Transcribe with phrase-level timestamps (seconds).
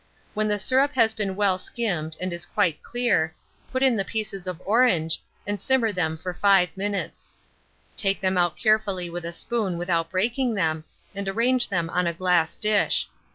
[0.33, 3.35] When the syrup has been well skimmed, and is quite clear,
[3.71, 7.35] put in the pieces of orange, and simmer them for 5 minutes.
[7.95, 12.13] Take them out carefully with a spoon without breaking them, and arrange them on a
[12.15, 13.09] glass dish.